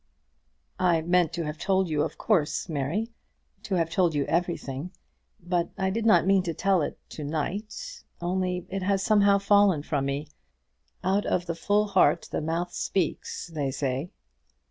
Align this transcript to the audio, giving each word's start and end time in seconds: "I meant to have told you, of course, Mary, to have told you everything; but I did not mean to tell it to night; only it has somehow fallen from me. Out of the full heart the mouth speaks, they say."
"I 0.79 1.03
meant 1.03 1.31
to 1.33 1.43
have 1.45 1.59
told 1.59 1.87
you, 1.87 2.01
of 2.01 2.17
course, 2.17 2.67
Mary, 2.67 3.11
to 3.61 3.75
have 3.75 3.91
told 3.91 4.15
you 4.15 4.25
everything; 4.25 4.89
but 5.39 5.69
I 5.77 5.91
did 5.91 6.07
not 6.07 6.25
mean 6.25 6.41
to 6.41 6.55
tell 6.55 6.81
it 6.81 6.97
to 7.09 7.23
night; 7.23 8.01
only 8.19 8.65
it 8.71 8.81
has 8.81 9.03
somehow 9.03 9.37
fallen 9.37 9.83
from 9.83 10.05
me. 10.07 10.27
Out 11.03 11.27
of 11.27 11.45
the 11.45 11.53
full 11.53 11.85
heart 11.89 12.29
the 12.31 12.41
mouth 12.41 12.73
speaks, 12.73 13.45
they 13.53 13.69
say." 13.69 14.09